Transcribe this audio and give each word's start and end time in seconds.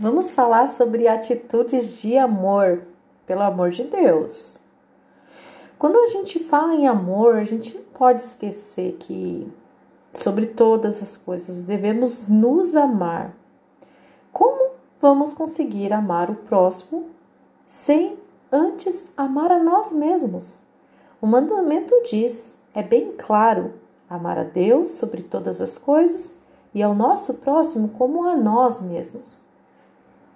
vamos 0.00 0.30
falar 0.30 0.70
sobre 0.70 1.06
atitudes 1.06 2.00
de 2.00 2.16
amor, 2.16 2.84
pelo 3.26 3.42
amor 3.42 3.68
de 3.68 3.84
Deus. 3.84 4.58
Quando 5.78 5.98
a 5.98 6.06
gente 6.06 6.38
fala 6.38 6.74
em 6.74 6.88
amor, 6.88 7.36
a 7.36 7.44
gente 7.44 7.74
não 7.74 7.82
pode 7.82 8.22
esquecer 8.22 8.96
que, 8.98 9.46
sobre 10.10 10.46
todas 10.46 11.02
as 11.02 11.18
coisas, 11.18 11.64
devemos 11.64 12.26
nos 12.26 12.76
amar. 12.76 13.36
Como 14.32 14.72
vamos 14.98 15.34
conseguir 15.34 15.92
amar 15.92 16.30
o 16.30 16.34
próximo 16.34 17.10
sem 17.66 18.18
antes 18.50 19.06
amar 19.14 19.52
a 19.52 19.62
nós 19.62 19.92
mesmos? 19.92 20.62
O 21.20 21.26
mandamento 21.26 21.94
diz, 22.10 22.58
é 22.74 22.82
bem 22.82 23.12
claro, 23.18 23.74
amar 24.08 24.38
a 24.38 24.44
Deus 24.44 24.92
sobre 24.92 25.22
todas 25.22 25.60
as 25.60 25.76
coisas 25.76 26.38
e 26.74 26.82
ao 26.82 26.94
nosso 26.94 27.34
próximo 27.34 27.90
como 27.90 28.26
a 28.26 28.34
nós 28.34 28.80
mesmos. 28.80 29.49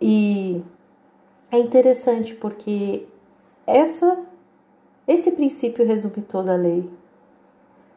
E 0.00 0.62
é 1.50 1.58
interessante 1.58 2.34
porque 2.34 3.06
essa 3.66 4.18
esse 5.06 5.32
princípio 5.32 5.86
resume 5.86 6.22
toda 6.22 6.52
a 6.52 6.56
lei. 6.56 6.88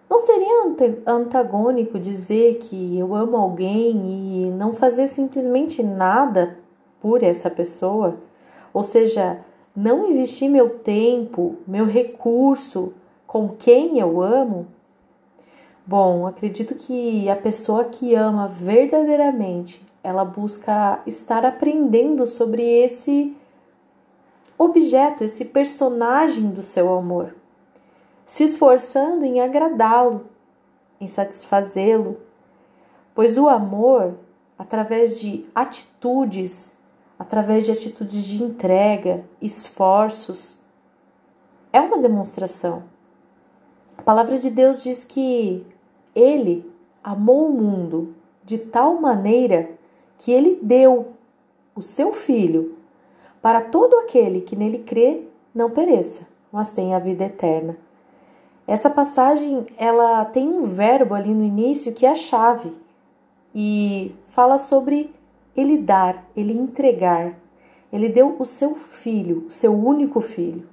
Não 0.09 0.19
seria 0.19 0.75
antagônico 1.05 1.99
dizer 1.99 2.59
que 2.59 2.97
eu 2.97 3.15
amo 3.15 3.37
alguém 3.37 4.45
e 4.45 4.51
não 4.51 4.73
fazer 4.73 5.07
simplesmente 5.07 5.81
nada 5.81 6.57
por 6.99 7.23
essa 7.23 7.49
pessoa? 7.49 8.17
Ou 8.73 8.83
seja, 8.83 9.39
não 9.75 10.09
investir 10.09 10.49
meu 10.49 10.79
tempo, 10.79 11.57
meu 11.67 11.85
recurso 11.85 12.93
com 13.25 13.49
quem 13.49 13.99
eu 13.99 14.21
amo? 14.21 14.67
Bom, 15.89 16.27
acredito 16.27 16.75
que 16.75 17.29
a 17.29 17.35
pessoa 17.37 17.85
que 17.85 18.13
ama 18.13 18.45
verdadeiramente, 18.45 19.81
ela 20.03 20.25
busca 20.25 21.01
estar 21.05 21.45
aprendendo 21.45 22.27
sobre 22.27 22.61
esse 22.61 23.33
objeto, 24.57 25.23
esse 25.23 25.45
personagem 25.45 26.49
do 26.49 26.61
seu 26.61 26.93
amor, 26.93 27.33
se 28.25 28.43
esforçando 28.43 29.23
em 29.23 29.39
agradá-lo, 29.39 30.25
em 30.99 31.07
satisfazê-lo, 31.07 32.19
pois 33.15 33.37
o 33.37 33.47
amor, 33.47 34.13
através 34.59 35.21
de 35.21 35.45
atitudes, 35.55 36.73
através 37.17 37.63
de 37.63 37.71
atitudes 37.71 38.25
de 38.25 38.43
entrega, 38.43 39.23
esforços, 39.41 40.59
é 41.71 41.79
uma 41.79 41.97
demonstração. 41.97 42.83
A 43.97 44.01
palavra 44.01 44.37
de 44.37 44.49
Deus 44.49 44.83
diz 44.83 45.05
que 45.05 45.65
ele 46.17 46.65
amou 47.03 47.47
o 47.47 47.53
mundo 47.53 48.15
de 48.43 48.57
tal 48.57 48.99
maneira 48.99 49.69
que 50.17 50.31
ele 50.31 50.57
deu 50.61 51.13
o 51.75 51.81
seu 51.81 52.11
filho 52.11 52.75
para 53.39 53.61
todo 53.61 53.99
aquele 53.99 54.41
que 54.41 54.55
nele 54.55 54.79
crê 54.79 55.27
não 55.53 55.69
pereça, 55.69 56.27
mas 56.51 56.71
tenha 56.71 56.97
a 56.97 56.99
vida 56.99 57.25
eterna. 57.25 57.77
Essa 58.65 58.89
passagem, 58.89 59.65
ela 59.77 60.25
tem 60.25 60.49
um 60.49 60.63
verbo 60.63 61.13
ali 61.13 61.33
no 61.33 61.43
início 61.43 61.93
que 61.93 62.05
é 62.05 62.09
a 62.09 62.15
chave 62.15 62.73
e 63.53 64.13
fala 64.25 64.57
sobre 64.57 65.13
ele 65.55 65.77
dar, 65.77 66.27
ele 66.35 66.51
entregar. 66.51 67.35
Ele 67.93 68.09
deu 68.09 68.35
o 68.37 68.45
seu 68.45 68.75
filho, 68.75 69.45
o 69.47 69.51
seu 69.51 69.71
único 69.71 70.19
filho. 70.19 70.67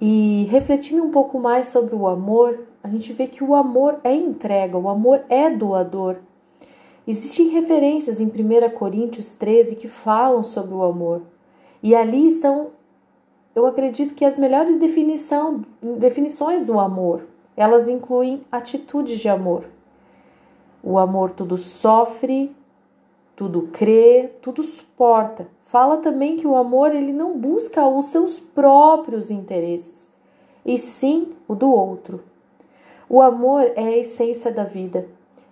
E 0.00 0.46
refletindo 0.50 1.02
um 1.02 1.10
pouco 1.10 1.38
mais 1.38 1.68
sobre 1.68 1.94
o 1.94 2.06
amor, 2.06 2.66
a 2.82 2.88
gente 2.88 3.12
vê 3.12 3.26
que 3.26 3.44
o 3.44 3.54
amor 3.54 4.00
é 4.02 4.14
entrega, 4.14 4.78
o 4.78 4.88
amor 4.88 5.22
é 5.28 5.50
doador. 5.50 6.16
Existem 7.06 7.48
referências 7.48 8.20
em 8.20 8.26
1 8.26 8.70
Coríntios 8.70 9.34
13 9.34 9.76
que 9.76 9.88
falam 9.88 10.42
sobre 10.42 10.74
o 10.74 10.82
amor. 10.82 11.22
E 11.82 11.94
ali 11.94 12.26
estão, 12.26 12.68
eu 13.54 13.66
acredito 13.66 14.14
que 14.14 14.24
as 14.24 14.36
melhores 14.36 14.78
definição, 14.78 15.64
definições 15.98 16.64
do 16.64 16.78
amor. 16.78 17.26
Elas 17.56 17.88
incluem 17.88 18.42
atitudes 18.50 19.18
de 19.18 19.28
amor. 19.28 19.64
O 20.82 20.98
amor 20.98 21.30
tudo 21.30 21.58
sofre, 21.58 22.54
tudo 23.36 23.68
crê, 23.72 24.30
tudo 24.40 24.62
suporta. 24.62 25.48
Fala 25.62 25.98
também 25.98 26.36
que 26.36 26.46
o 26.46 26.56
amor 26.56 26.94
ele 26.94 27.12
não 27.12 27.38
busca 27.38 27.86
os 27.86 28.06
seus 28.06 28.40
próprios 28.40 29.30
interesses, 29.30 30.10
e 30.64 30.76
sim 30.76 31.28
o 31.46 31.54
do 31.54 31.70
outro. 31.70 32.22
O 33.10 33.20
amor 33.20 33.70
é 33.76 33.82
a 33.82 33.98
essência 33.98 34.50
da 34.50 34.64
vida. 34.64 35.06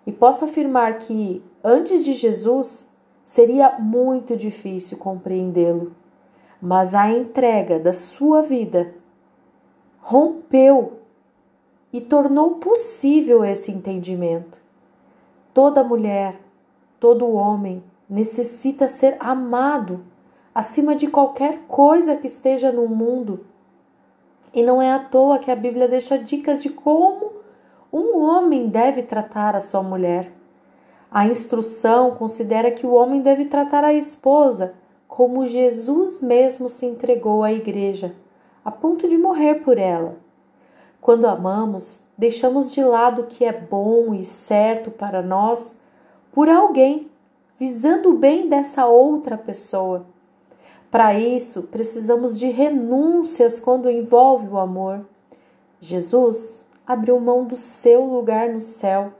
E 0.07 0.13
posso 0.13 0.47
afirmar 0.47 0.97
que 0.99 1.45
antes 1.63 2.07
de 2.07 2.15
Jesus 2.15 2.91
seria 3.23 3.79
muito 3.79 4.35
difícil 4.35 4.97
compreendê-lo 4.97 5.95
mas 6.61 6.95
a 6.95 7.11
entrega 7.11 7.79
da 7.79 7.93
sua 7.93 8.43
vida 8.43 8.95
rompeu 10.01 11.01
e 11.93 12.01
tornou 12.01 12.57
possível 12.57 13.45
esse 13.45 13.71
entendimento. 13.71 14.61
Toda 15.55 15.85
mulher, 15.85 16.41
todo 16.99 17.31
homem 17.31 17.83
necessita 18.09 18.89
ser 18.89 19.17
amado 19.21 20.05
acima 20.55 20.95
de 20.95 21.07
qualquer 21.07 21.61
coisa 21.69 22.17
que 22.17 22.27
esteja 22.27 22.73
no 22.73 22.89
mundo. 22.89 23.47
E 24.53 24.63
não 24.63 24.83
é 24.83 24.93
à 24.93 24.99
toa 24.99 25.39
que 25.39 25.51
a 25.51 25.57
Bíblia 25.57 25.89
deixa 25.89 26.19
dicas 26.19 26.63
de 26.63 26.71
como 26.71 27.28
um 27.93 28.23
homem 28.23 28.69
deve 28.69 29.03
tratar 29.03 29.57
a 29.57 29.61
sua 29.61 29.83
mulher. 29.83 30.31
A 31.11 31.27
instrução 31.27 32.15
considera 32.17 32.71
que 32.71 32.87
o 32.87 32.93
homem 32.93 33.23
deve 33.23 33.47
tratar 33.47 33.83
a 33.83 33.95
esposa 33.95 34.75
como 35.07 35.47
Jesus 35.47 36.21
mesmo 36.21 36.69
se 36.69 36.85
entregou 36.85 37.43
à 37.43 37.53
Igreja, 37.53 38.15
a 38.63 38.71
ponto 38.71 39.09
de 39.09 39.17
morrer 39.17 39.57
por 39.57 39.79
ela. 39.79 40.17
Quando 41.01 41.27
amamos, 41.27 42.01
deixamos 42.17 42.71
de 42.73 42.85
lado 42.85 43.23
o 43.23 43.27
que 43.27 43.45
é 43.45 43.53
bom 43.53 44.13
e 44.13 44.23
certo 44.25 44.91
para 44.91 45.23
nós 45.23 45.75
por 46.31 46.49
alguém, 46.49 47.11
visando 47.59 48.11
o 48.11 48.19
bem 48.19 48.49
dessa 48.49 48.87
outra 48.87 49.39
pessoa. 49.39 50.05
Para 50.91 51.19
isso, 51.19 51.63
precisamos 51.63 52.39
de 52.39 52.49
renúncias 52.51 53.59
quando 53.59 53.91
envolve 53.91 54.49
o 54.49 54.59
amor. 54.59 55.07
Jesus 55.81 56.67
abriu 56.89 57.21
mão 57.21 57.45
do 57.45 57.55
seu 57.55 58.03
lugar 58.03 58.49
no 58.49 58.63
céu, 58.63 59.13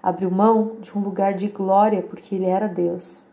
abriu 0.00 0.30
mão 0.30 0.76
de 0.80 0.96
um 0.96 1.02
lugar 1.02 1.34
de 1.34 1.48
glória 1.48 2.00
porque 2.02 2.36
ele 2.36 2.46
era 2.46 2.68
Deus. 2.68 3.26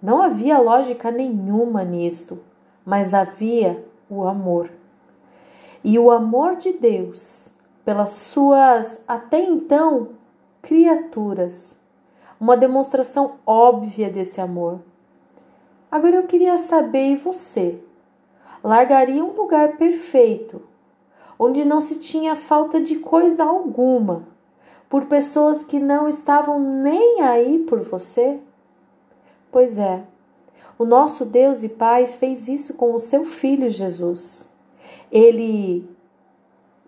Não 0.00 0.22
havia 0.22 0.60
lógica 0.60 1.10
nenhuma 1.10 1.82
nisto, 1.82 2.38
mas 2.86 3.12
havia 3.12 3.84
o 4.08 4.24
amor. 4.24 4.70
E 5.82 5.98
o 5.98 6.12
amor 6.12 6.54
de 6.54 6.74
Deus 6.74 7.52
pelas 7.84 8.10
suas 8.10 9.04
até 9.06 9.40
então 9.40 10.10
criaturas, 10.62 11.76
uma 12.40 12.56
demonstração 12.56 13.34
óbvia 13.44 14.08
desse 14.08 14.40
amor. 14.40 14.80
Agora 15.90 16.16
eu 16.16 16.26
queria 16.26 16.56
saber 16.56 17.10
e 17.10 17.16
você 17.16 17.82
largaria 18.62 19.22
um 19.22 19.32
lugar 19.32 19.76
perfeito, 19.76 20.62
onde 21.38 21.64
não 21.64 21.80
se 21.80 21.98
tinha 21.98 22.36
falta 22.36 22.80
de 22.80 22.96
coisa 22.96 23.44
alguma, 23.44 24.26
por 24.88 25.06
pessoas 25.06 25.64
que 25.64 25.78
não 25.78 26.08
estavam 26.08 26.60
nem 26.60 27.20
aí 27.22 27.58
por 27.60 27.80
você? 27.80 28.40
Pois 29.50 29.78
é, 29.78 30.04
o 30.78 30.84
nosso 30.84 31.24
Deus 31.24 31.62
e 31.62 31.68
Pai 31.68 32.06
fez 32.06 32.48
isso 32.48 32.74
com 32.74 32.94
o 32.94 32.98
seu 32.98 33.24
filho 33.24 33.70
Jesus. 33.70 34.52
Ele 35.10 35.88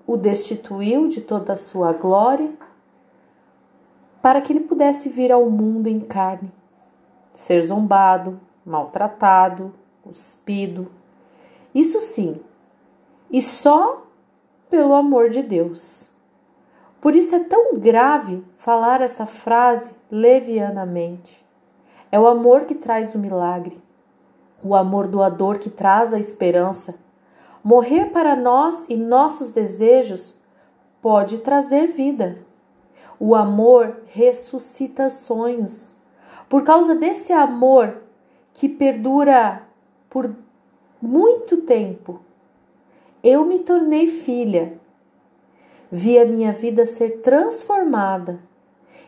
o 0.07 0.17
destituiu 0.17 1.09
de 1.09 1.21
toda 1.21 1.55
a 1.55 1.57
sua 1.57 1.93
glória 1.93 2.53
para 4.23 4.41
que 4.41 4.53
ele 4.53 4.61
pudesse 4.61 5.09
vir 5.09 5.31
ao 5.31 5.49
mundo 5.51 5.89
em 5.89 6.01
carne, 6.01 6.51
ser 7.33 7.61
zombado, 7.63 8.41
maltratado, 8.65 9.73
cuspido. 10.03 10.91
Isso 11.75 12.01
sim, 12.01 12.41
e 13.31 13.43
só 13.43 14.06
pelo 14.71 14.95
amor 14.95 15.31
de 15.31 15.43
Deus. 15.43 16.11
Por 17.01 17.15
isso 17.15 17.35
é 17.37 17.41
tão 17.41 17.79
grave 17.79 18.45
falar 18.57 19.01
essa 19.01 19.27
frase 19.27 19.95
levianamente. 20.11 21.45
É 22.11 22.19
o 22.19 22.27
amor 22.27 22.65
que 22.65 22.75
traz 22.75 23.15
o 23.15 23.19
milagre, 23.19 23.81
o 24.63 24.75
amor 24.75 25.07
doador 25.07 25.59
que 25.59 25.71
traz 25.71 26.13
a 26.13 26.19
esperança. 26.19 26.99
Morrer 27.63 28.07
para 28.07 28.35
nós 28.35 28.85
e 28.89 28.97
nossos 28.97 29.53
desejos 29.53 30.37
pode 31.03 31.39
trazer 31.39 31.89
vida. 31.89 32.39
O 33.19 33.35
amor 33.35 34.03
ressuscita 34.07 35.09
sonhos. 35.09 35.95
Por 36.49 36.63
causa 36.65 36.95
desse 36.95 37.33
amor 37.33 38.03
que 38.53 38.69
perdura 38.69 39.63
por 40.09 40.35
muito 41.01 41.59
tempo, 41.59 42.21
eu 43.27 43.45
me 43.45 43.59
tornei 43.59 44.07
filha. 44.07 44.79
Vi 45.91 46.17
a 46.17 46.25
minha 46.25 46.53
vida 46.53 46.87
ser 46.87 47.23
transformada 47.23 48.39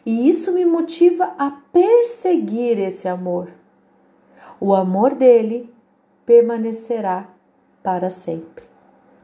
e 0.05 0.29
isso 0.29 0.51
me 0.53 0.65
motiva 0.65 1.35
a 1.39 1.53
perseguir 1.73 2.81
esse 2.81 3.07
amor. 3.07 3.49
O 4.61 4.75
amor 4.75 5.15
dele 5.15 5.73
permanecerá 6.27 7.29
para 7.81 8.11
sempre. 8.11 8.65